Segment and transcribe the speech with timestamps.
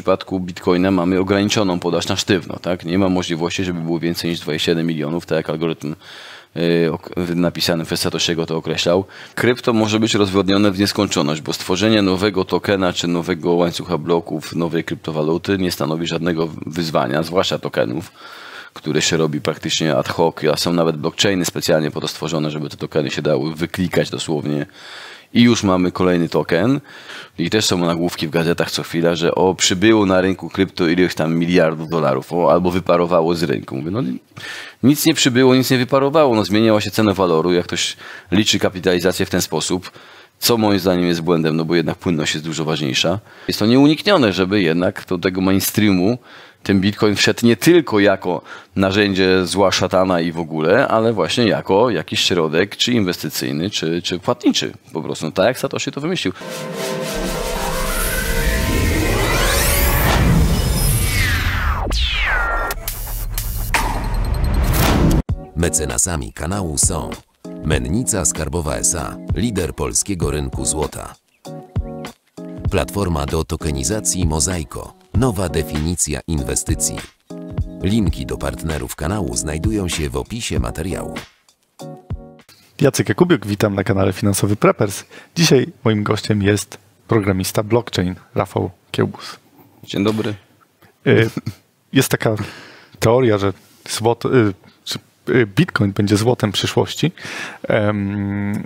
[0.00, 2.84] przypadku Bitcoina mamy ograniczoną podaż na sztywno, tak?
[2.84, 5.94] Nie ma możliwości, żeby było więcej niż 27 milionów, tak jak algorytm
[6.56, 6.90] y,
[7.34, 9.04] napisany przez Satoshiego to określał.
[9.34, 14.84] Krypto może być rozwodnione w nieskończoność, bo stworzenie nowego tokena czy nowego łańcucha bloków, nowej
[14.84, 18.12] kryptowaluty nie stanowi żadnego wyzwania, zwłaszcza tokenów
[18.74, 22.68] które się robi praktycznie ad hoc, a są nawet blockchainy specjalnie po to stworzone, żeby
[22.68, 24.66] te tokeny się dały wyklikać dosłownie
[25.34, 26.80] i już mamy kolejny token.
[27.38, 31.14] I też są nagłówki w gazetach co chwila, że o, przybyło na rynku krypto ileś
[31.14, 33.76] tam miliardów dolarów, o, albo wyparowało z rynku.
[33.76, 34.02] Mówię, no
[34.82, 37.96] nic nie przybyło, nic nie wyparowało, no zmieniała się cena waloru, jak ktoś
[38.32, 39.90] liczy kapitalizację w ten sposób,
[40.38, 43.18] co moim zdaniem jest błędem, no bo jednak płynność jest dużo ważniejsza.
[43.48, 46.18] Jest to nieuniknione, żeby jednak do tego mainstreamu
[46.62, 48.42] ten Bitcoin wszedł nie tylko jako
[48.76, 54.18] narzędzie zła szatana i w ogóle, ale właśnie jako jakiś środek, czy inwestycyjny, czy, czy
[54.18, 54.72] płatniczy.
[54.92, 56.32] Po prostu no, tak jak Satoshi to wymyślił.
[65.56, 67.10] Mecenasami kanału są
[67.64, 71.14] Mennica Skarbowa SA, lider polskiego rynku złota.
[72.70, 76.96] Platforma do tokenizacji Mozaiko, nowa definicja inwestycji.
[77.82, 81.14] Linki do partnerów kanału znajdują się w opisie materiału.
[82.80, 85.04] Jacek Jakubiuk, witam na kanale Finansowy Preppers.
[85.36, 89.36] Dzisiaj moim gościem jest programista blockchain Rafał Kiełbus.
[89.84, 90.34] Dzień dobry.
[91.06, 91.30] Y,
[91.92, 92.34] jest taka
[92.98, 93.52] teoria, że
[93.88, 94.54] złoto, y,
[95.28, 97.12] y, Bitcoin będzie złotem przyszłości.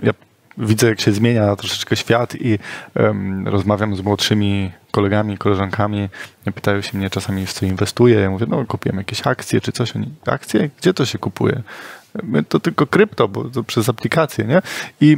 [0.03, 0.13] Ja
[0.57, 2.59] widzę, jak się zmienia troszeczkę świat i
[2.95, 6.09] um, rozmawiam z młodszymi kolegami, koleżankami.
[6.55, 8.19] Pytają się mnie czasami, w co inwestuję.
[8.19, 9.95] Ja mówię, no kupiłem jakieś akcje czy coś.
[9.95, 10.69] Oni, akcje?
[10.77, 11.61] Gdzie to się kupuje?
[12.49, 14.61] To tylko krypto, bo to przez aplikację, nie?
[15.01, 15.17] I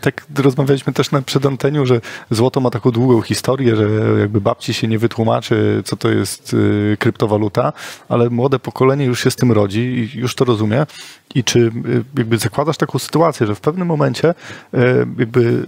[0.00, 3.88] tak rozmawialiśmy też na przedanteniu, że złoto ma taką długą historię, że
[4.20, 7.72] jakby babci się nie wytłumaczy, co to jest y, kryptowaluta,
[8.08, 10.86] ale młode pokolenie już się z tym rodzi i już to rozumie.
[11.34, 14.78] I czy y, jakby zakładasz taką sytuację, że w pewnym momencie y,
[15.18, 15.66] jakby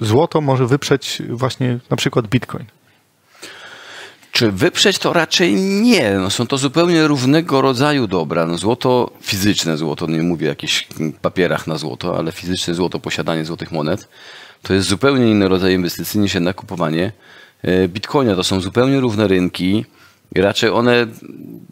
[0.00, 2.64] złoto może wyprzeć właśnie na przykład bitcoin?
[4.32, 6.14] Czy wyprzeć to raczej nie.
[6.14, 8.46] No, są to zupełnie różnego rodzaju dobra.
[8.46, 10.88] No, złoto, fizyczne złoto, nie mówię o jakichś
[11.22, 14.08] papierach na złoto, ale fizyczne złoto, posiadanie złotych monet,
[14.62, 17.12] to jest zupełnie inny rodzaj inwestycji niż jednak kupowanie
[17.62, 18.36] e, bitcoina.
[18.36, 19.84] To są zupełnie równe rynki.
[20.36, 21.06] Raczej one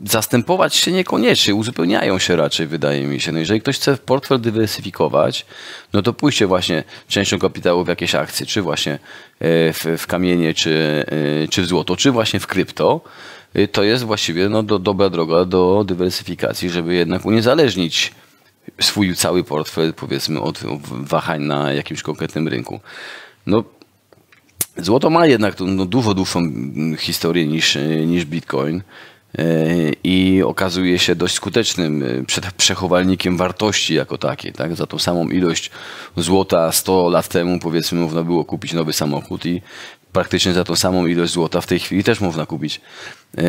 [0.04, 3.32] zastępować się niekoniecznie, uzupełniają się raczej, wydaje mi się.
[3.32, 5.46] No jeżeli ktoś chce portfel dywersyfikować,
[5.92, 8.98] no to pójście właśnie częścią kapitału w jakieś akcje, czy właśnie e,
[9.72, 11.04] w, w kamienie, czy,
[11.44, 13.00] e, czy w złoto, czy właśnie w krypto,
[13.54, 18.12] e, to jest właściwie no, do, dobra droga do dywersyfikacji, żeby jednak uniezależnić
[18.80, 20.60] swój cały portfel, powiedzmy, od
[20.90, 22.80] wahań na jakimś konkretnym rynku.
[23.46, 23.64] No,
[24.76, 26.40] Złoto ma jednak no, dużo dłuższą
[26.98, 28.82] historię niż, niż Bitcoin
[29.38, 29.44] e,
[30.04, 34.52] i okazuje się dość skutecznym e, przechowalnikiem wartości jako takiej.
[34.52, 34.76] Tak?
[34.76, 35.70] Za tą samą ilość
[36.16, 39.62] złota 100 lat temu powiedzmy można było kupić nowy samochód i
[40.12, 42.80] praktycznie za tą samą ilość złota w tej chwili też można kupić
[43.38, 43.42] e,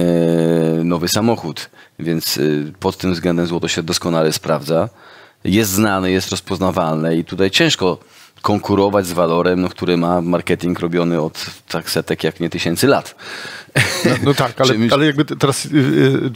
[0.84, 1.70] nowy samochód.
[2.00, 2.40] Więc
[2.80, 4.90] pod tym względem złoto się doskonale sprawdza.
[5.44, 7.98] Jest znane, jest rozpoznawalne i tutaj ciężko
[8.42, 13.16] konkurować z walorem, no, który ma marketing robiony od tak setek, jak nie tysięcy lat.
[14.06, 15.70] No, no tak, ale, ale jakby teraz y,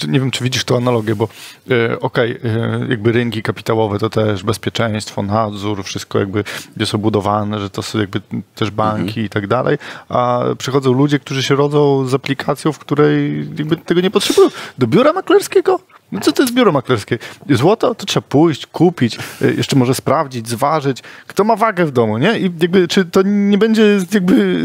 [0.04, 1.28] y, nie wiem, czy widzisz tą analogię, bo
[1.72, 6.44] y, okej, okay, jakby rynki kapitałowe to też bezpieczeństwo, nadzór, wszystko jakby
[6.78, 8.22] jest obudowane, że to są jakby
[8.56, 9.26] też banki mhm.
[9.26, 9.78] i tak dalej,
[10.10, 14.50] a przychodzą ludzie, którzy się rodzą z aplikacją, w której jakby tego nie potrzebują.
[14.78, 15.80] Do biura maklerskiego?
[16.12, 17.18] No co to jest biuro maklerskie?
[17.50, 21.04] Złoto to trzeba pójść, kupić, y, jeszcze może sprawdzić, zważyć.
[21.28, 22.40] Kto ma wagę w domu, nie?
[22.40, 24.64] I jakby, czy to nie będzie, jakby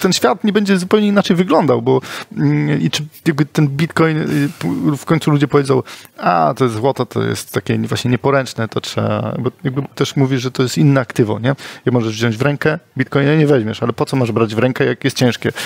[0.00, 2.00] ten świat nie będzie zupełnie inaczej wyglądał, bo
[2.36, 4.48] mm, i czy jakby ten bitcoin y,
[4.96, 5.82] w końcu ludzie powiedzą,
[6.18, 10.42] a to jest złoto, to jest takie właśnie nieporęczne, to trzeba, bo jakby też mówisz,
[10.42, 11.54] że to jest inne aktywo, nie?
[11.86, 14.84] Jak możesz wziąć w rękę, bitcoina nie weźmiesz, ale po co masz brać w rękę,
[14.84, 15.52] jak jest ciężkie?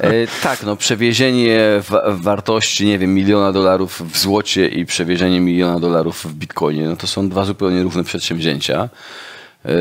[0.00, 0.10] E,
[0.42, 1.60] tak, no przewiezienie
[2.08, 6.96] wartości, nie wiem, miliona dolarów dolarów w złocie i przewiezienie miliona dolarów w bitcoinie, no
[6.96, 8.88] to są dwa zupełnie równe przedsięwzięcia.
[9.64, 9.72] E,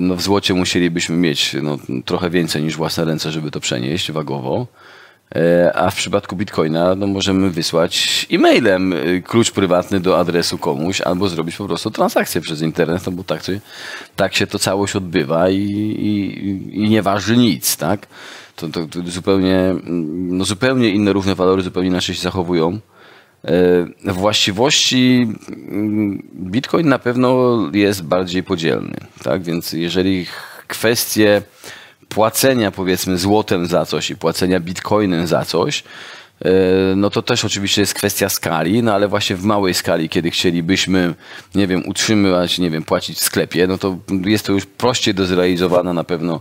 [0.00, 4.66] no w złocie musielibyśmy mieć no, trochę więcej niż własne ręce, żeby to przenieść wagowo.
[5.34, 11.00] E, a w przypadku bitcoina no, możemy wysłać e-mailem e, klucz prywatny do adresu komuś
[11.00, 13.42] albo zrobić po prostu transakcję przez internet, no bo tak,
[14.16, 15.62] tak się to całość odbywa i,
[16.10, 18.06] i, i nie waży nic, tak?
[18.56, 19.74] To, to, to zupełnie,
[20.38, 22.80] no, zupełnie inne równe walory zupełnie inaczej się zachowują.
[23.48, 29.42] E, właściwości mm, Bitcoin na pewno jest bardziej podzielny, tak?
[29.42, 30.26] Więc jeżeli
[30.66, 31.42] kwestie
[32.08, 35.84] płacenia powiedzmy złotem za coś i płacenia bitcoinem za coś,
[36.44, 36.50] e,
[36.96, 41.14] no to też oczywiście jest kwestia skali, no ale właśnie w małej skali, kiedy chcielibyśmy,
[41.54, 45.26] nie wiem, utrzymywać, nie wiem, płacić w sklepie, no to jest to już prościej do
[45.26, 46.40] zrealizowania na pewno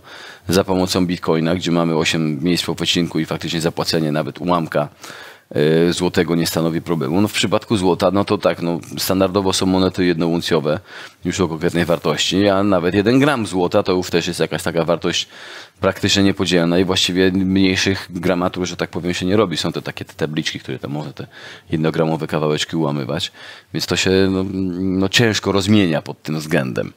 [0.49, 4.89] za pomocą bitcoina, gdzie mamy 8 miejsc po pocinku i faktycznie zapłacenie nawet ułamka
[5.89, 7.21] złotego nie stanowi problemu.
[7.21, 10.79] No w przypadku złota, no to tak, no standardowo są monety jednouncjowe
[11.25, 14.85] już o konkretnej wartości, a nawet jeden gram złota to już też jest jakaś taka
[14.85, 15.27] wartość
[15.79, 19.57] praktycznie niepodzielna i właściwie mniejszych gramatur, że tak powiem, się nie robi.
[19.57, 21.27] Są to takie te tabliczki, które tam może te
[21.69, 23.31] jednogramowe kawałeczki ułamywać,
[23.73, 24.45] więc to się no,
[24.79, 26.93] no ciężko rozmienia pod tym względem.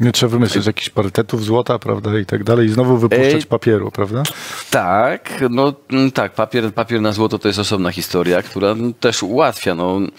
[0.00, 3.90] Nie trzeba wymyślić jakichś parytetów złota, prawda, i tak dalej, i znowu wypuszczać Ej, papieru,
[3.90, 4.22] prawda?
[4.70, 9.74] Tak, no mm, tak, papier, papier na złoto to jest osobna historia, która też ułatwia,
[9.74, 10.12] no mm,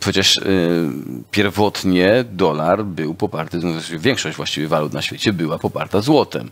[0.00, 0.42] Przecież y,
[1.30, 6.50] pierwotnie dolar był poparty, no, większość właściwie walut na świecie była poparta złotem.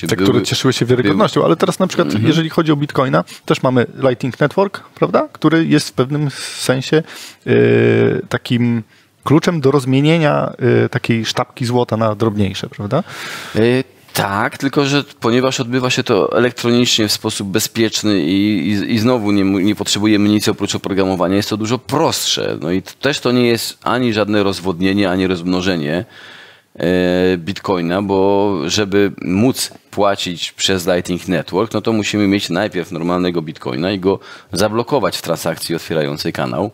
[0.00, 1.46] Te, były, które cieszyły się wiarygodnością, był...
[1.46, 2.26] ale teraz na przykład, mm -hmm.
[2.26, 7.02] jeżeli chodzi o bitcoina, też mamy Lightning Network, prawda, który jest w pewnym sensie
[7.46, 8.82] y, takim
[9.24, 10.52] kluczem do rozmienienia
[10.84, 13.02] y, takiej sztabki złota na drobniejsze, prawda?
[13.56, 18.98] Y tak, tylko że ponieważ odbywa się to elektronicznie w sposób bezpieczny i, i, i
[18.98, 22.58] znowu nie, nie potrzebujemy nic oprócz oprogramowania, jest to dużo prostsze.
[22.60, 26.04] No i też to nie jest ani żadne rozwodnienie, ani rozmnożenie
[26.76, 33.42] e, bitcoina, bo żeby móc płacić przez Lightning Network, no to musimy mieć najpierw normalnego
[33.42, 34.18] bitcoina i go
[34.52, 36.70] zablokować w transakcji otwierającej kanał.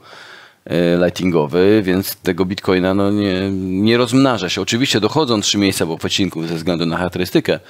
[0.68, 4.60] E, lightingowy, więc tego bitcoina no nie, nie rozmnaża się.
[4.60, 7.60] Oczywiście dochodzą trzy miejsca po przecinku ze względu na charakterystykę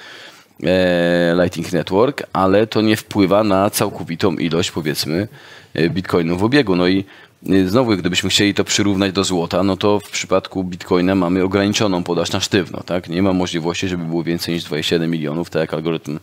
[0.62, 5.28] e, Lightning Network, ale to nie wpływa na całkowitą ilość powiedzmy
[5.74, 6.76] e, bitcoinów w obiegu.
[6.76, 7.04] No i
[7.66, 12.32] znowu, gdybyśmy chcieli to przyrównać do złota, no to w przypadku bitcoina mamy ograniczoną podaż
[12.32, 12.82] na sztywno.
[12.86, 13.08] Tak?
[13.08, 16.18] Nie ma możliwości, żeby było więcej niż 27 milionów, tak jak algorytm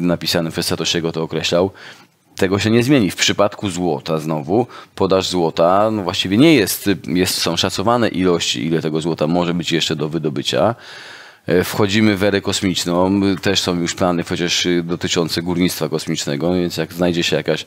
[0.00, 1.70] napisany przez Satoshiego to określał
[2.40, 3.10] tego się nie zmieni.
[3.10, 8.82] W przypadku złota znowu, podaż złota no właściwie nie jest, jest, są szacowane ilości, ile
[8.82, 10.74] tego złota może być jeszcze do wydobycia.
[11.46, 16.92] E, wchodzimy w erę kosmiczną, też są już plany chociaż dotyczące górnictwa kosmicznego, więc jak
[16.92, 17.66] znajdzie się jakaś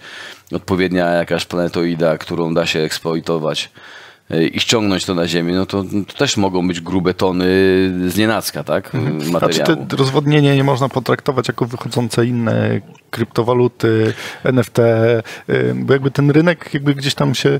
[0.51, 3.69] odpowiednia jakaś planetoida, którą da się eksploitować
[4.53, 7.45] i ściągnąć to na ziemię, no to, to też mogą być grube tony
[8.07, 8.95] z nienacka, tak?
[8.95, 9.31] Mhm.
[9.31, 9.53] Materiału.
[9.53, 14.77] Znaczy te rozwodnienie nie można potraktować jako wychodzące inne kryptowaluty, NFT,
[15.75, 17.59] bo jakby ten rynek jakby gdzieś tam się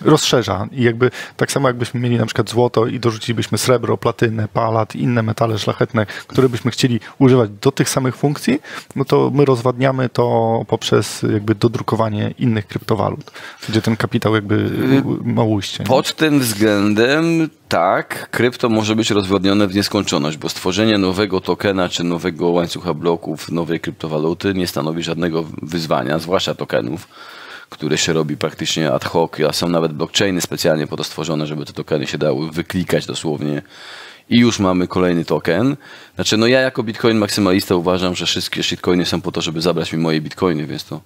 [0.00, 4.96] rozszerza i jakby tak samo jakbyśmy mieli na przykład złoto i dorzucilibyśmy srebro, platynę, palat,
[4.96, 8.60] inne metale szlachetne, które byśmy chcieli używać do tych samych funkcji,
[8.96, 13.30] no to my rozwadniamy to poprzez jakby dodrukowanie innych kryptowalut,
[13.68, 14.70] gdzie ten kapitał jakby
[15.24, 15.84] ma ujście.
[15.84, 22.04] Pod tym względem tak, krypto może być rozwodnione w nieskończoność, bo stworzenie nowego tokena czy
[22.04, 27.08] nowego łańcucha bloków, nowej kryptowaluty nie stanowi żadnego wyzwania, zwłaszcza tokenów
[27.70, 31.64] które się robi praktycznie ad hoc, a są nawet blockchainy specjalnie po to stworzone, żeby
[31.64, 33.62] te tokeny się dały wyklikać dosłownie
[34.30, 35.76] i już mamy kolejny token.
[36.14, 39.92] Znaczy, no ja jako bitcoin maksymalista uważam, że wszystkie shitcoiny są po to, żeby zabrać
[39.92, 41.00] mi moje bitcoiny, więc to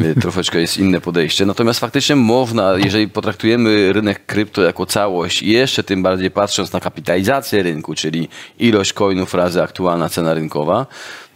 [0.00, 1.46] e, troszeczkę jest inne podejście.
[1.46, 6.80] Natomiast faktycznie można, jeżeli potraktujemy rynek krypto jako całość i jeszcze tym bardziej patrząc na
[6.80, 8.28] kapitalizację rynku, czyli
[8.58, 10.86] ilość coinów razy aktualna cena rynkowa,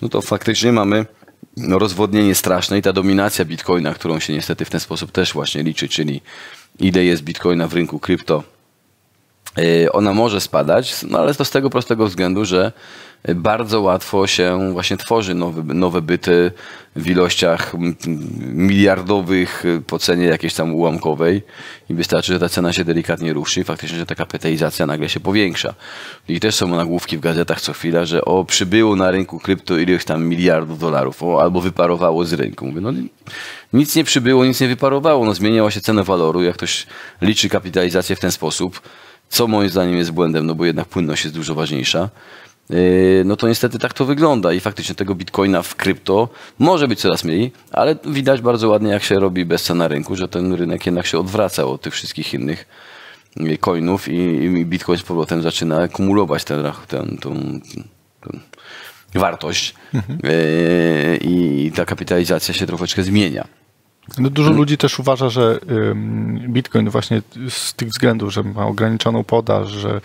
[0.02, 1.06] no to faktycznie mamy
[1.56, 5.62] no, rozwodnienie straszne i ta dominacja bitcoina, którą się niestety w ten sposób też właśnie
[5.62, 6.20] liczy, czyli
[6.80, 8.42] ile jest bitcoina w rynku krypto,
[9.92, 12.72] ona może spadać, no ale to z tego prostego względu, że
[13.34, 16.52] bardzo łatwo się właśnie tworzy nowe, nowe byty
[16.96, 17.72] w ilościach
[18.38, 21.42] miliardowych po cenie jakiejś tam ułamkowej
[21.90, 25.20] i wystarczy, że ta cena się delikatnie ruszy i faktycznie, że ta kapitalizacja nagle się
[25.20, 25.74] powiększa.
[26.28, 30.04] I też są nagłówki w gazetach co chwila, że o, przybyło na rynku krypto ileś
[30.04, 32.66] tam miliardów dolarów, o, albo wyparowało z rynku.
[32.66, 32.92] Mówię, no
[33.72, 36.86] nic nie przybyło, nic nie wyparowało, no zmieniała się cena waloru, jak ktoś
[37.22, 38.80] liczy kapitalizację w ten sposób,
[39.28, 42.08] co moim zdaniem jest błędem, no bo jednak płynność jest dużo ważniejsza.
[42.70, 46.28] Yy, no to niestety tak to wygląda i faktycznie tego bitcoina w krypto
[46.58, 50.28] może być coraz mniej, ale widać bardzo ładnie jak się robi bezca na rynku, że
[50.28, 52.66] ten rynek jednak się odwraca od tych wszystkich innych
[53.36, 56.62] yy, coinów i, bitcoin z powrotem zaczyna kumulować ten,
[59.14, 60.18] wartość mhm.
[60.22, 63.48] Yy, i ta kapitalizacja się troszeczkę zmienia.
[64.18, 64.58] No dużo hmm.
[64.58, 65.60] ludzi też uważa, że
[66.48, 70.00] Bitcoin właśnie z tych względów, że ma ograniczoną podaż, że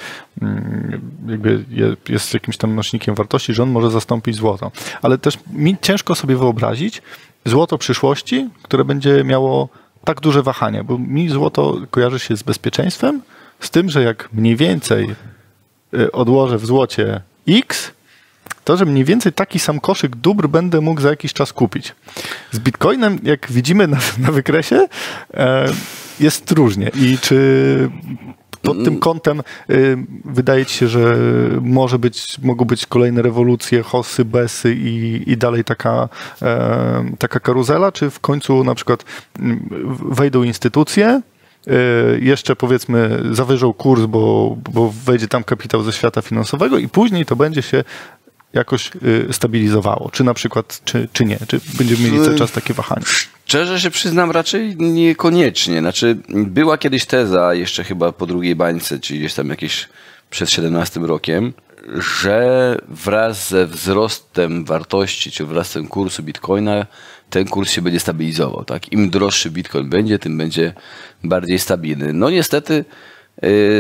[1.27, 1.65] jakby
[2.10, 4.72] jest jakimś tam nośnikiem wartości, że on może zastąpić złoto.
[5.01, 7.01] Ale też mi ciężko sobie wyobrazić
[7.46, 9.70] złoto przyszłości, które będzie miało
[10.03, 13.22] tak duże wahania, bo mi złoto kojarzy się z bezpieczeństwem,
[13.60, 15.15] z tym, że jak mniej więcej
[15.93, 17.91] y, odłożę w złocie X,
[18.63, 21.96] to, że mniej więcej taki sam koszyk dóbr będę mógł za jakiś czas kupić.
[22.51, 24.88] Z Bitcoinem, jak widzimy na, na wykresie,
[25.34, 25.65] e,
[26.20, 26.91] jest różnie.
[26.96, 27.89] I czy
[28.62, 31.18] pod tym kątem y, wydaje ci się, że
[31.62, 36.10] może być, mogą być kolejne rewolucje, hosy, besy i, i dalej taka,
[36.41, 39.06] e, taka karuzela, czy w końcu na przykład
[39.39, 39.70] mm,
[40.12, 41.22] wejdą instytucje,
[41.68, 41.72] y,
[42.22, 47.36] jeszcze powiedzmy zawyżą kurs, bo, bo wejdzie tam kapitał ze świata finansowego i później to
[47.36, 47.84] będzie się
[48.53, 48.91] jakoś
[49.29, 50.10] y, stabilizowało?
[50.12, 51.39] Czy na przykład, czy, czy nie?
[51.48, 53.05] Czy będziemy mieli cały czas takie wahania?
[53.46, 55.79] Szczerze się przyznam, raczej niekoniecznie.
[55.79, 59.89] Znaczy, była kiedyś teza, jeszcze chyba po drugiej bańce, czyli gdzieś tam jakieś
[60.29, 61.53] przed 17 rokiem,
[62.20, 66.86] że wraz ze wzrostem wartości, czy wzrostem kursu bitcoina,
[67.29, 68.65] ten kurs się będzie stabilizował.
[68.65, 68.91] Tak?
[68.91, 70.74] Im droższy bitcoin będzie, tym będzie
[71.24, 72.13] bardziej stabilny.
[72.13, 72.86] No niestety
[73.20, 73.20] Y,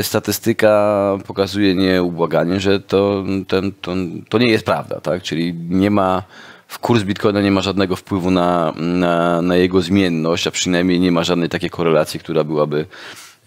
[0.01, 3.91] statystyka pokazuje nieubłaganie, że to, ten, to,
[4.29, 5.23] to nie jest prawda, tak?
[5.23, 6.23] Czyli nie ma
[6.67, 11.11] w kurs bitcoina nie ma żadnego wpływu na, na, na, jego zmienność, a przynajmniej nie
[11.11, 12.85] ma żadnej takiej korelacji, która byłaby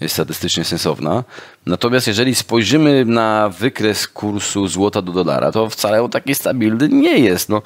[0.06, 1.24] statystycznie sensowna.
[1.66, 7.18] Natomiast jeżeli spojrzymy na wykres kursu złota do dolara, to wcale on taki stabilny nie
[7.18, 7.48] jest.
[7.48, 7.62] No,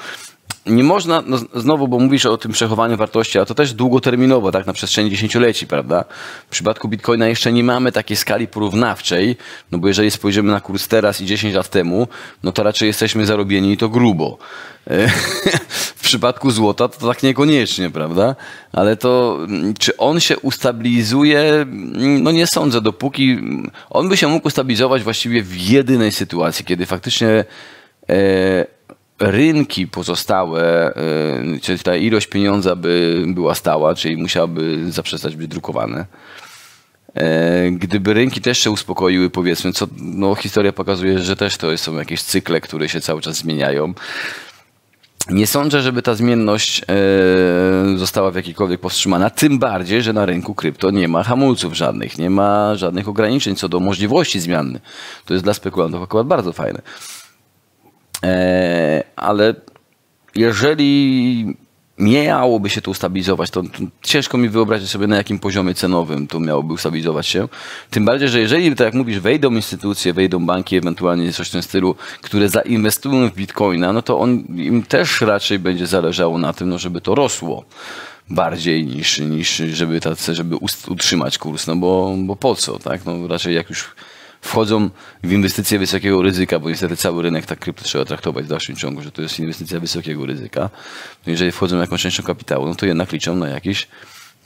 [0.69, 4.67] nie można, no znowu, bo mówisz o tym przechowaniu wartości, a to też długoterminowo, tak,
[4.67, 6.05] na przestrzeni dziesięcioleci, prawda?
[6.47, 9.37] W przypadku Bitcoina jeszcze nie mamy takiej skali porównawczej,
[9.73, 12.09] no bo jeżeli spojrzymy na kurs teraz i 10 lat temu,
[12.43, 14.39] no to raczej jesteśmy zarobieni i to grubo.
[15.97, 18.37] w przypadku złota to tak niekoniecznie, prawda?
[18.73, 19.39] Ale to,
[19.79, 21.67] czy on się ustabilizuje?
[21.97, 23.39] No nie sądzę, dopóki
[23.91, 27.45] on by się mógł ustabilizować właściwie w jedynej sytuacji, kiedy faktycznie
[28.09, 28.78] e,
[29.21, 30.93] rynki pozostałe,
[31.57, 36.07] y, czyli ta ilość pieniądza by była stała, czyli musiałaby zaprzestać być drukowane.
[37.15, 41.97] E, gdyby rynki też się uspokoiły, powiedzmy, co no, historia pokazuje, że też to są
[41.97, 43.95] jakieś cykle, które się cały czas zmieniają.
[45.31, 50.55] Nie sądzę, żeby ta zmienność e, została w jakikolwiek powstrzymana, tym bardziej, że na rynku
[50.55, 54.81] krypto nie ma hamulców żadnych, nie ma żadnych ograniczeń co do możliwości zmiany.
[55.25, 56.83] To jest dla spekulantów akurat bardzo fajne.
[58.25, 59.55] E, ale
[60.35, 61.57] jeżeli
[61.99, 63.69] miałoby się to ustabilizować, to, to,
[64.03, 67.49] ciężko mi wyobrazić sobie na jakim poziomie cenowym to miałoby ustabilizować się.
[67.91, 71.63] Tym bardziej, że jeżeli, tak jak mówisz, wejdą instytucje, wejdą banki, ewentualnie coś w tym
[71.63, 76.69] stylu, które zainwestują w bitcoina, no to on, im też raczej będzie zależało na tym,
[76.69, 77.65] no, żeby to rosło
[78.31, 80.57] bardziej niż, niż żeby, tacy, żeby
[80.89, 83.05] utrzymać kurs, no bo, bo po co, tak?
[83.05, 83.95] No raczej jak już
[84.41, 84.91] wchodzą
[85.25, 89.03] w inwestycje wysokiego ryzyka, bo niestety cały rynek tak krypto trzeba traktować w dalszym ciągu,
[89.03, 90.71] że to jest inwestycja wysokiego ryzyka.
[91.27, 93.89] No jeżeli wchodzą jakąś częścią kapitału, no to jednak liczą na jakieś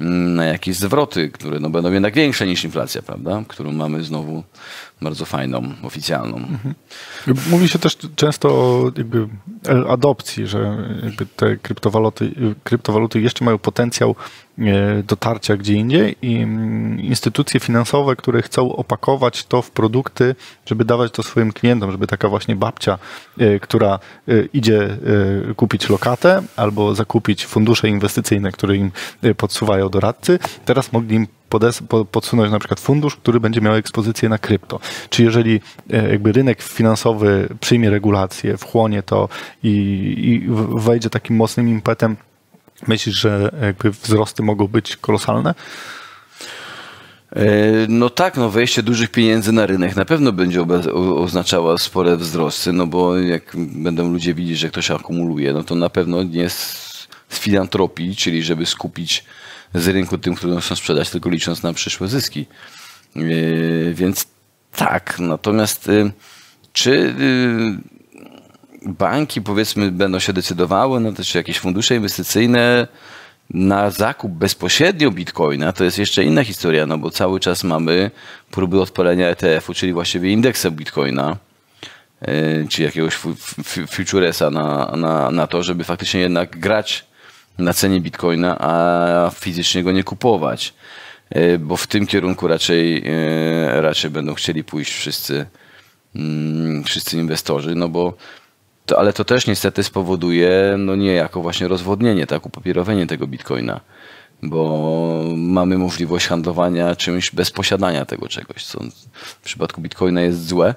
[0.01, 3.45] mm, na jakieś zwroty, które no będą jednak większe niż inflacja, prawda?
[3.49, 4.45] Którą mamy znowu
[5.03, 6.37] bardzo fajną, oficjalną.
[6.37, 6.75] Mhm.
[7.51, 9.29] Mówi się też często o jakby
[9.89, 12.33] adopcji, że jakby te kryptowaluty,
[12.65, 14.15] kryptowaluty jeszcze mają potencjał
[15.05, 20.35] dotarcia gdzie indziej i mm, instytucje finansowe, które chcą opakować to w produkty,
[20.67, 22.99] żeby dawać to swoim klientom, żeby taka właśnie babcia,
[23.39, 24.97] e, która e, idzie
[25.57, 28.91] kupić lokatę albo zakupić fundusze inwestycyjne, które im
[29.37, 31.27] podsuwają doradcy, teraz mogli im
[32.11, 34.81] podsunąć na przykład fundusz, który będzie miał ekspozycję na krypto.
[35.11, 39.29] Czy jeżeli e, jakby rynek finansowy przyjmie regulacje, wchłonie to
[39.63, 39.69] i,
[40.19, 40.49] i
[40.81, 42.17] wejdzie takim mocnym impetem,
[42.89, 45.55] myślisz, że jakby wzrosty mogą być kolosalne?
[47.37, 47.45] E,
[47.89, 50.63] no tak, no wejście dużych pieniędzy na rynek na pewno będzie
[51.17, 55.91] oznaczało spore wzrosty, no bo jak będą ludzie widzieć, że ktoś akumuluje, no to na
[55.91, 56.93] pewno nie z,
[57.29, 59.25] filantropii, czyli żeby skupić
[59.75, 62.47] z rynku tym, którym chcą sprzedać, tylko licząc na przyszłe zyski.
[63.17, 63.21] E,
[63.95, 64.27] więc
[64.77, 66.13] tak, natomiast y,
[66.73, 67.15] czy
[68.87, 72.87] banki powiedzmy będą się decydowały, no czy jakieś fundusze inwestycyjne
[73.51, 78.11] na zakup bezpośrednio bitcoina, to jest jeszcze inna historia, no bo cały czas mamy
[78.51, 81.37] próby odpalenia ETF-u, czyli właściwie indeksa bitcoina,
[82.29, 83.15] y, czy jakiegoś
[83.89, 87.05] futuresa na, na, na to, żeby faktycznie jednak grać
[87.59, 90.75] na cenie bitcoina, a fizycznie go nie kupować.
[91.31, 95.47] E, bo w tym kierunku raczej, e, raczej będą chcieli pójść wszyscy,
[96.17, 98.15] mm, wszyscy inwestorzy, no bo
[98.87, 103.81] to, ale to też niestety spowoduje no niejako właśnie rozwodnienie, tak, upapierowienie tego bitcoina,
[104.43, 108.81] bo mamy możliwość handlowania czymś bez posiadania tego czegoś, co
[109.15, 110.75] w przypadku bitcoina jest złe.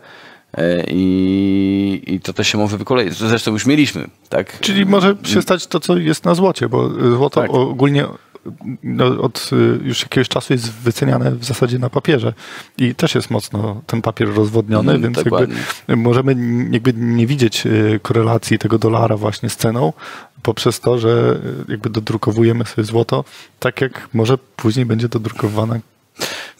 [0.57, 3.19] E, I, I to też się może wykoleić.
[3.19, 4.59] To zresztą już mieliśmy, tak?
[4.59, 7.53] Czyli może się stać to, co jest na złocie, bo złoto tak.
[7.53, 8.05] ogólnie
[8.83, 9.49] no, od
[9.83, 12.33] już jakiegoś czasu jest wyceniane w zasadzie na papierze
[12.77, 15.47] i też jest mocno ten papier rozwodniony, mm, więc jakby
[15.97, 16.35] możemy
[16.71, 17.63] jakby nie widzieć
[18.01, 19.93] korelacji tego dolara właśnie z ceną
[20.43, 23.23] poprzez to, że jakby dodrukowujemy sobie złoto,
[23.59, 25.79] tak jak może później będzie dodrukowana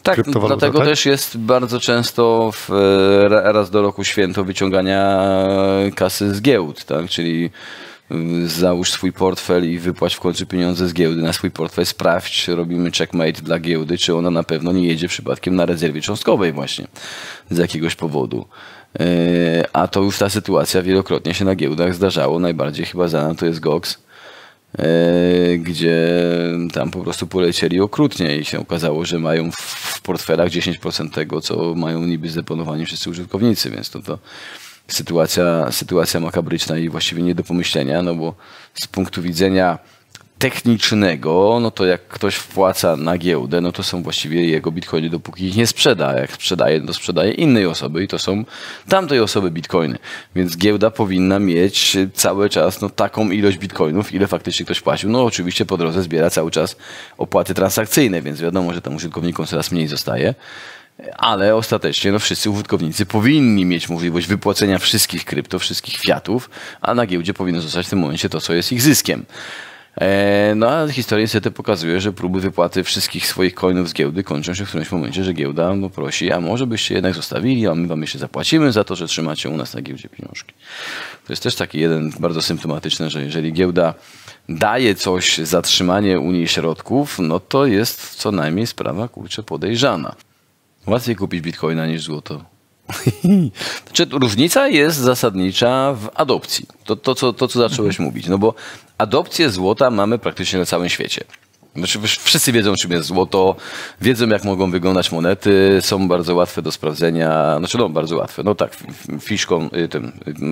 [0.03, 0.87] tak, dlatego tak?
[0.87, 2.69] też jest bardzo często w,
[3.29, 5.19] raz do roku święto wyciągania
[5.95, 7.09] kasy z giełd, tak?
[7.09, 7.49] czyli y,
[8.45, 12.91] załóż swój portfel i wypłać w końcu pieniądze z giełdy na swój portfel, sprawdź, robimy
[12.91, 16.87] checkmate dla giełdy, czy ona na pewno nie jedzie przypadkiem na rezerwie cząstkowej właśnie
[17.49, 18.45] z jakiegoś powodu.
[19.01, 22.39] Y, a to już ta sytuacja wielokrotnie się na giełdach zdarzało.
[22.39, 23.97] Najbardziej chyba znana to jest GOX,
[24.79, 26.09] E, gdzie
[26.73, 31.75] tam po prostu polecieli okrutnie i się okazało, że mają w portfelach 10% tego, co
[31.75, 34.19] mają niby zdeponowani wszyscy użytkownicy, więc to, to
[34.87, 38.35] sytuacja, sytuacja makabryczna i właściwie nie do pomyślenia, no bo
[38.73, 39.79] z punktu widzenia
[40.39, 45.45] technicznego, no to jak ktoś wpłaca na giełdę, no to są właściwie jego bitcoiny, dopóki
[45.45, 46.19] ich nie sprzeda.
[46.19, 48.45] Jak sprzedaje, to sprzedaje innej osoby i to są
[48.89, 49.97] tamtej osoby bitcoiny.
[50.35, 55.09] Więc giełda powinna mieć cały czas no, taką ilość bitcoinów, ile faktycznie ktoś płacił.
[55.09, 56.75] No oczywiście po drodze zbiera cały czas
[57.17, 60.35] opłaty transakcyjne, więc wiadomo, że tam użytkownikom coraz mniej zostaje.
[61.17, 66.49] Ale ostatecznie no, wszyscy użytkownicy powinni mieć możliwość wypłacenia wszystkich krypto, wszystkich fiatów,
[66.81, 69.25] a na giełdzie powinno zostać w tym momencie to, co jest ich zyskiem.
[70.01, 74.53] E, no a historia niestety pokazuje, że próby wypłaty wszystkich swoich coinów z giełdy kończą
[74.53, 77.87] się w którymś momencie, że giełda no, prosi, a może byście jednak zostawili, a my
[77.87, 80.53] wam jeszcze zapłacimy za to, że trzymacie u nas na giełdzie pieniążki.
[81.27, 83.93] To jest też taki jeden bardzo symptomatyczny, że jeżeli giełda
[84.49, 90.15] daje coś za trzymanie u niej środków, no to jest co najmniej sprawa kurczę podejrzana.
[90.87, 92.45] Łatwiej kupić bitcoina niż złoto.
[93.85, 96.65] Znaczy, różnica jest zasadnicza w adopcji.
[96.83, 98.09] To, to, co, to, co zacząłeś mhm.
[98.09, 98.27] mówić.
[98.27, 98.53] No bo
[98.97, 101.23] adopcję złota mamy praktycznie na całym świecie.
[101.75, 103.55] Znaczy, wszyscy wiedzą, czym jest złoto,
[104.01, 107.55] wiedzą, jak mogą wyglądać monety, są bardzo łatwe do sprawdzenia.
[107.59, 108.43] Znaczy, no, bardzo łatwe.
[108.43, 108.77] No tak,
[109.21, 110.11] fiszką, y, tym,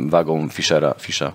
[0.09, 1.31] wagą Fischera, Fisza.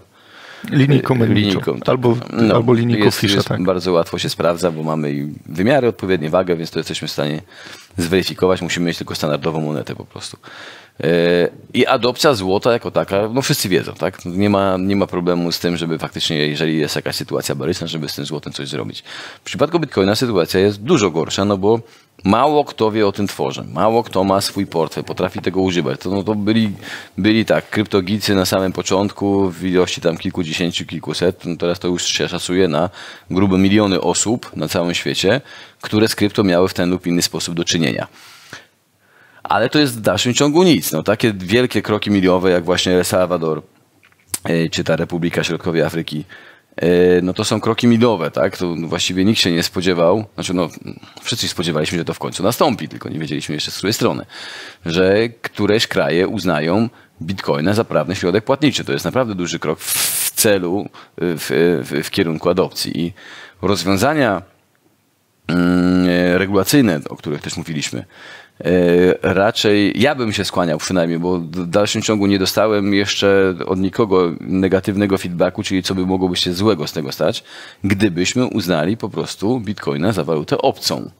[0.70, 1.88] Linijką, y, linijką tak.
[1.88, 3.62] albo, no, albo linijką jest, Fisza, jest tak.
[3.62, 7.42] Bardzo łatwo się sprawdza, bo mamy wymiary, odpowiednie wagę, więc to jesteśmy w stanie
[7.96, 8.62] zweryfikować.
[8.62, 10.36] Musimy mieć tylko standardową monetę po prostu.
[11.74, 14.24] I adopcja złota jako taka, no wszyscy wiedzą, tak?
[14.24, 18.08] Nie ma, nie ma problemu z tym, żeby faktycznie, jeżeli jest jakaś sytuacja baryczna, żeby
[18.08, 19.02] z tym złotem coś zrobić.
[19.40, 21.80] W przypadku Bitcoina sytuacja jest dużo gorsza, no bo
[22.24, 26.00] mało kto wie o tym tworze, mało kto ma swój portfel, potrafi tego używać.
[26.00, 26.72] To, no to byli,
[27.18, 32.04] byli tak, kryptogicy na samym początku w ilości tam kilkudziesięciu, kilkuset, no teraz to już
[32.04, 32.90] się szacuje na
[33.30, 35.40] grube miliony osób na całym świecie,
[35.80, 38.06] które z krypto miały w ten lub inny sposób do czynienia
[39.48, 40.92] ale to jest w dalszym ciągu nic.
[40.92, 43.62] No, takie wielkie kroki miliowe, jak właśnie El Salvador,
[44.44, 46.24] e, czy ta Republika Środkowej Afryki,
[46.76, 46.86] e,
[47.22, 48.56] no to są kroki milowe, tak?
[48.56, 50.68] To właściwie nikt się nie spodziewał, znaczy no,
[51.22, 54.26] wszyscy spodziewaliśmy, że to w końcu nastąpi, tylko nie wiedzieliśmy jeszcze z której strony,
[54.86, 56.88] że któreś kraje uznają
[57.22, 58.84] bitcoina za prawny środek płatniczy.
[58.84, 63.00] To jest naprawdę duży krok w celu, w, w, w kierunku adopcji.
[63.00, 63.12] I
[63.62, 64.42] rozwiązania
[65.48, 66.06] mm,
[66.36, 68.04] regulacyjne, o których też mówiliśmy,
[68.47, 68.47] E,
[69.22, 74.32] raczej ja bym się skłaniał przynajmniej, bo w dalszym ciągu nie dostałem jeszcze od nikogo
[74.40, 77.44] negatywnego feedbacku, czyli co by mogłoby się złego z tego stać,
[77.84, 81.10] gdybyśmy uznali po prostu bitcoina za walutę obcą.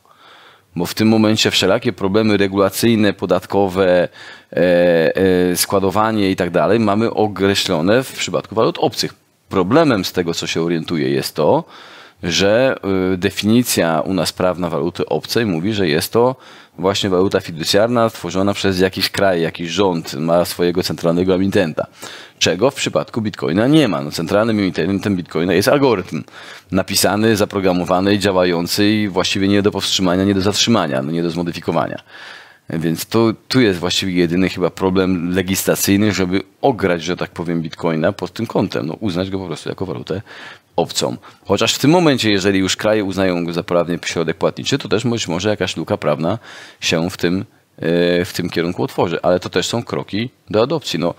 [0.77, 4.09] Bo w tym momencie wszelakie problemy regulacyjne, podatkowe,
[4.53, 9.15] e, e, składowanie i tak dalej mamy określone w przypadku walut obcych.
[9.49, 11.65] Problemem z tego, co się orientuje, jest to,
[12.23, 12.77] że
[13.17, 16.37] definicja u nas prawna waluty obcej mówi, że jest to
[16.79, 21.87] właśnie waluta fiducjarna tworzona przez jakiś kraj, jakiś rząd, ma swojego centralnego emitenta.
[22.39, 24.01] Czego w przypadku Bitcoina nie ma.
[24.01, 26.23] No, centralnym emitentem Bitcoina jest algorytm
[26.73, 32.03] napisany, zaprogramowany, działający i właściwie nie do powstrzymania, nie do zatrzymania, no nie do zmodyfikowania.
[32.71, 38.13] Więc to, tu jest właściwie jedyny chyba problem legislacyjny, żeby ograć, że tak powiem, bitcoina
[38.13, 38.87] pod tym kątem.
[38.87, 40.23] No, uznać go po prostu jako walutę
[40.79, 41.17] obcą.
[41.45, 45.05] Chociaż w tym momencie, jeżeli już kraje uznają go za prawny środek płatniczy, to też
[45.05, 46.39] być może jakaś luka prawna
[46.81, 47.45] się w tym,
[48.25, 49.19] w tym kierunku otworzy.
[49.23, 50.99] Ale to też są kroki do adopcji.
[50.99, 51.15] No,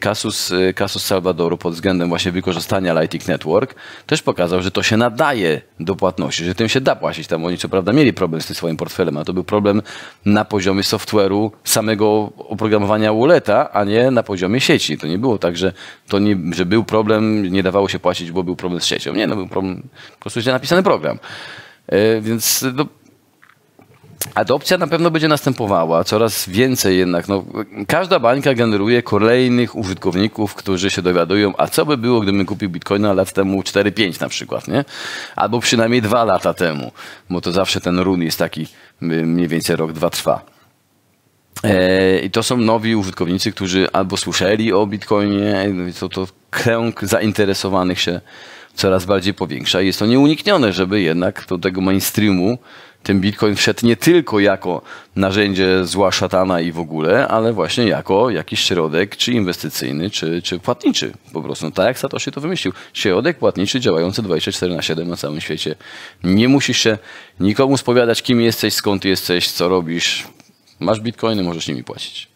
[0.00, 3.74] Kasus, y, Kasus Salvadoru pod względem właśnie wykorzystania Lightning Network
[4.06, 7.26] też pokazał, że to się nadaje do płatności, że tym się da płacić.
[7.26, 9.82] Tam oni co prawda mieli problem z tym swoim portfelem, ale to był problem
[10.24, 14.98] na poziomie software'u samego oprogramowania walleta, a nie na poziomie sieci.
[14.98, 15.72] To nie było tak, że,
[16.08, 19.14] to nie, że był problem, nie dawało się płacić, bo był problem z siecią.
[19.14, 19.82] Nie, no był problem,
[20.12, 21.18] po prostu źle napisany program.
[22.20, 22.86] Więc no,
[24.34, 27.28] Adopcja na pewno będzie następowała, coraz więcej jednak.
[27.28, 27.44] No,
[27.88, 33.12] każda bańka generuje kolejnych użytkowników, którzy się dowiadują, a co by było, gdybym kupił bitcoina
[33.12, 34.84] lat temu 4-5 na przykład, nie?
[35.36, 36.92] Albo przynajmniej dwa lata temu,
[37.30, 38.66] bo to zawsze ten run jest taki
[39.00, 40.44] mniej więcej rok, dwa trwa.
[41.64, 45.68] E, I to są nowi użytkownicy, którzy albo słyszeli o bitcoinie,
[46.00, 48.20] to, to kręg zainteresowanych się
[48.76, 49.80] coraz bardziej powiększa.
[49.80, 52.58] Jest to nieuniknione, żeby jednak do tego mainstreamu
[53.06, 54.82] ten bitcoin wszedł nie tylko jako
[55.16, 60.58] narzędzie zła szatana i w ogóle, ale właśnie jako jakiś środek, czy inwestycyjny, czy, czy
[60.58, 61.12] płatniczy.
[61.32, 62.72] Po prostu, no tak jak Satoshi to wymyślił.
[62.92, 65.74] Środek płatniczy działający 24 na 7 na całym świecie.
[66.24, 66.98] Nie musisz się
[67.40, 70.26] nikomu spowiadać, kim jesteś, skąd jesteś, co robisz.
[70.80, 72.28] Masz bitcoiny, możesz nimi płacić.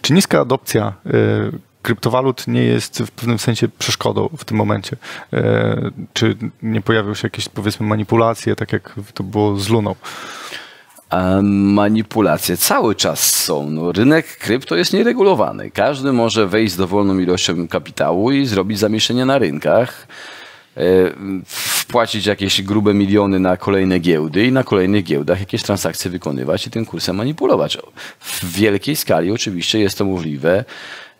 [0.00, 4.96] Czy niska adopcja y, kryptowalut nie jest w pewnym sensie przeszkodą w tym momencie?
[5.32, 9.94] E, czy nie pojawią się jakieś, powiedzmy, manipulacje, tak jak to było z Luną?
[11.42, 13.70] manipulacje cały czas są.
[13.70, 15.70] No, rynek krypto jest nieregulowany.
[15.70, 20.06] Każdy może wejść z dowolną ilością kapitału i zrobić zamieszczenie na rynkach,
[20.76, 20.82] e,
[21.46, 26.70] wpłacić jakieś grube miliony na kolejne giełdy i na kolejnych giełdach jakieś transakcje wykonywać i
[26.70, 27.78] tym kursem manipulować.
[28.20, 30.64] W wielkiej skali oczywiście jest to możliwe.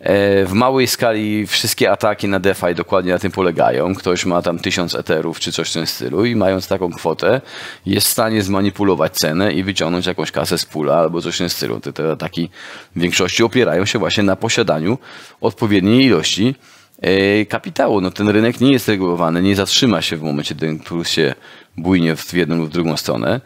[0.01, 3.95] E, w małej skali wszystkie ataki na DeFi dokładnie na tym polegają.
[3.95, 7.41] Ktoś ma tam tysiąc eterów czy coś w tym stylu i mając taką kwotę
[7.87, 11.51] jest w stanie zmanipulować cenę i wyciągnąć jakąś kasę z pula albo coś w tym
[11.51, 11.81] stylu.
[11.81, 12.51] Te, te ataki
[12.97, 14.99] w większości opierają się właśnie na posiadaniu
[15.41, 16.55] odpowiedniej ilości
[17.01, 18.01] e, kapitału.
[18.01, 21.35] No, ten rynek nie jest regulowany, nie zatrzyma się w momencie, gdy kurs się
[21.77, 23.41] bujnie w jedną lub drugą stronę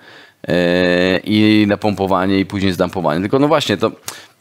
[0.49, 3.21] e, i napompowanie i później zdampowanie.
[3.21, 3.93] Tylko no właśnie, to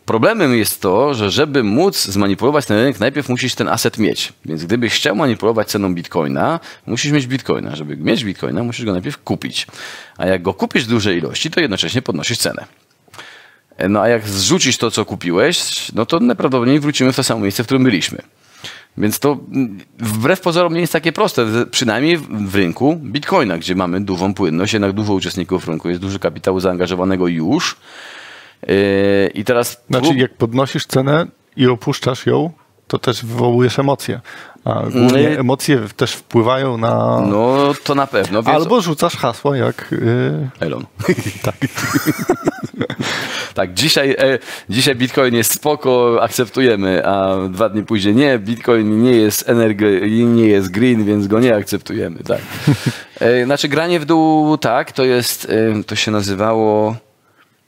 [0.05, 4.33] Problemem jest to, że żeby móc zmanipulować ten rynek, najpierw musisz ten aset mieć.
[4.45, 7.75] Więc gdybyś chciał manipulować ceną bitcoina, musisz mieć bitcoina.
[7.75, 9.67] Żeby mieć bitcoina, musisz go najpierw kupić.
[10.17, 12.65] A jak go kupisz w dużej ilości, to jednocześnie podnosisz cenę.
[13.89, 17.63] No a jak zrzucisz to, co kupiłeś, no to najprawdopodobniej wrócimy w to samo miejsce,
[17.63, 18.21] w którym byliśmy.
[18.97, 19.37] Więc to
[19.99, 24.91] wbrew pozorom nie jest takie proste, przynajmniej w rynku bitcoina, gdzie mamy dużą płynność, jednak
[24.91, 27.75] dużo uczestników rynku, jest dużo kapitału zaangażowanego już.
[28.67, 29.84] Yy, I teraz.
[29.89, 32.52] Znaczy, jak podnosisz cenę i opuszczasz ją,
[32.88, 34.21] to też wywołujesz emocje.
[34.65, 37.21] A głównie yy, emocje też wpływają na.
[37.28, 38.43] No to na pewno.
[38.43, 38.56] Więc...
[38.56, 39.88] Albo rzucasz hasło jak.
[39.91, 40.49] Yy...
[40.60, 40.86] Elon.
[41.43, 41.56] tak.
[43.54, 49.12] tak, dzisiaj, e, dzisiaj Bitcoin jest spoko, akceptujemy, a dwa dni później nie, Bitcoin nie
[49.12, 52.19] jest energy, nie jest green, więc go nie akceptujemy.
[52.23, 52.41] Tak.
[53.19, 55.47] E, znaczy, granie w dół, tak, to jest,
[55.80, 56.95] e, to się nazywało.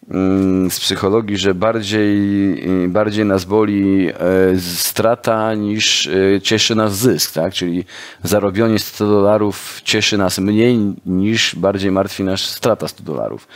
[0.10, 4.14] Mm, z psychologii, że bardziej, y, bardziej nas boli e,
[4.60, 7.54] strata niż e, cieszy nas zysk, tak?
[7.54, 7.86] Czyli
[8.24, 13.48] zarobienie 100 dolarów cieszy nas mniej niż bardziej martwi nas strata 100 dolarów.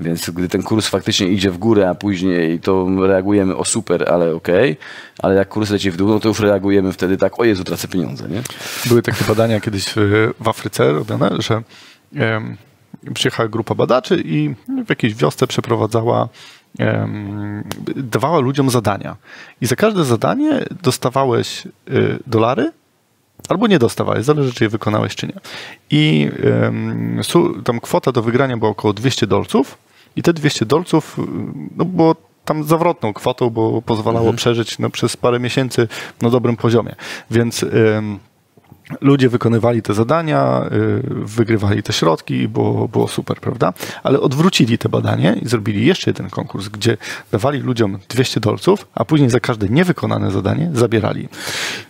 [0.00, 4.34] Więc gdy ten kurs faktycznie idzie w górę, a później to reagujemy o super, ale
[4.34, 4.84] okej, okay.
[5.18, 7.88] ale jak kurs leci w dół, no to już reagujemy wtedy tak, o Jezu, tracę
[7.88, 8.42] pieniądze, nie?
[8.86, 9.84] Były takie badania kiedyś
[10.40, 11.62] w Afryce robione, że
[13.14, 14.54] przyjechała grupa badaczy i
[14.86, 16.28] w jakiejś wiosce przeprowadzała,
[17.96, 19.16] dawała ludziom zadania.
[19.60, 22.72] I za każde zadanie dostawałeś y, dolary,
[23.48, 25.40] albo nie dostawałeś, zależy czy je wykonałeś czy nie.
[25.90, 26.30] I
[27.64, 29.78] tam kwota do wygrania była około 200 dolców
[30.16, 31.16] i te 200 dolców
[31.76, 34.36] no, było tam zawrotną kwotą, bo pozwalało mhm.
[34.36, 35.88] przeżyć no, przez parę miesięcy
[36.22, 36.94] na dobrym poziomie.
[37.30, 37.66] Więc
[39.00, 43.72] ludzie wykonywali te zadania, y, wygrywali te środki było, było super, prawda?
[44.02, 46.96] Ale odwrócili te badanie i zrobili jeszcze jeden konkurs, gdzie
[47.32, 51.28] dawali ludziom 200 dolców, a później za każde niewykonane zadanie zabierali.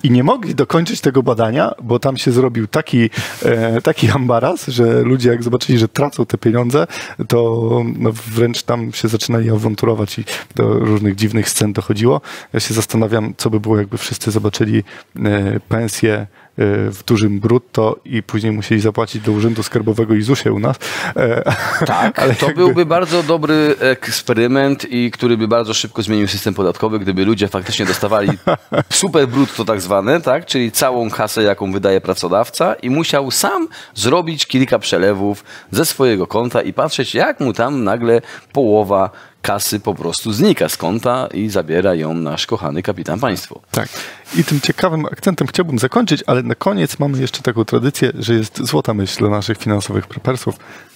[0.03, 3.11] I nie mogli dokończyć tego badania, bo tam się zrobił taki,
[3.45, 6.87] e, taki ambaras, że ludzie jak zobaczyli, że tracą te pieniądze,
[7.29, 12.21] to no wręcz tam się zaczynali awanturować i do różnych dziwnych scen dochodziło.
[12.53, 14.85] Ja się zastanawiam, co by było, jakby wszyscy zobaczyli
[15.25, 16.27] e, pensję
[16.59, 20.77] w dużym brutto i później musieli zapłacić do Urzędu Skarbowego i ZUSie u nas.
[21.17, 21.53] E,
[21.87, 22.65] tak, Ale to jakby...
[22.65, 27.87] byłby bardzo dobry eksperyment i który by bardzo szybko zmienił system podatkowy, gdyby ludzie faktycznie
[27.87, 28.29] dostawali
[28.91, 34.47] super brutto tak zwane, tak, czyli całą kasę, jaką wydaje pracodawca i musiał sam zrobić
[34.47, 38.21] kilka przelewów ze swojego konta i patrzeć, jak mu tam nagle
[38.53, 39.11] połowa
[39.43, 43.61] kasy po prostu znika z konta i zabiera ją nasz kochany kapitan państwo.
[43.71, 43.89] Tak.
[44.39, 48.67] I tym ciekawym akcentem chciałbym zakończyć, ale na koniec mamy jeszcze taką tradycję, że jest
[48.67, 50.55] złota myśl dla naszych finansowych prepersów.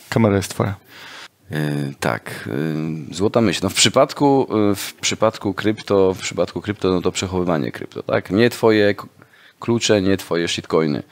[0.09, 0.75] Kamera jest twoja.
[1.51, 1.59] Yy,
[2.01, 2.49] tak,
[3.09, 3.61] yy, złota myśl.
[3.63, 8.31] No w przypadku, yy, w przypadku krypto, w przypadku krypto, no to przechowywanie krypto, tak?
[8.31, 8.95] Nie twoje
[9.61, 11.03] klucze, nie twoje shitcoiny.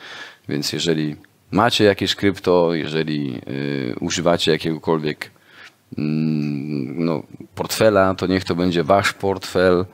[0.49, 1.17] Więc jeżeli
[1.51, 3.41] macie jakieś krypto, jeżeli
[4.01, 5.31] używacie jakiegokolwiek
[5.97, 7.23] no,
[7.55, 9.85] portfela, to niech to będzie wasz portfel,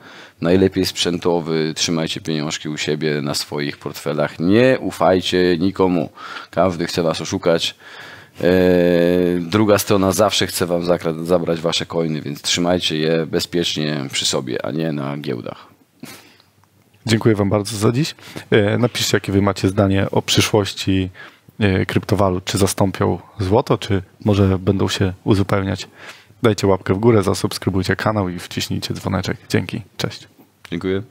[0.41, 6.09] najlepiej sprzętowy, trzymajcie pieniążki u siebie na swoich portfelach, nie ufajcie nikomu,
[6.51, 7.75] każdy chce was oszukać,
[8.43, 10.81] Eee, druga strona zawsze chce wam
[11.25, 15.67] zabrać wasze coiny, więc trzymajcie je bezpiecznie przy sobie, a nie na giełdach.
[17.05, 18.15] Dziękuję wam bardzo za dziś.
[18.51, 21.09] Eee, napiszcie, jakie wy macie zdanie o przyszłości
[21.87, 22.45] kryptowalut.
[22.45, 25.87] Czy zastąpią złoto, czy może będą się uzupełniać.
[26.43, 29.37] Dajcie łapkę w górę, zasubskrybujcie kanał i wciśnijcie dzwoneczek.
[29.49, 29.81] Dzięki.
[29.97, 30.27] Cześć.
[30.71, 31.03] Dziękuję.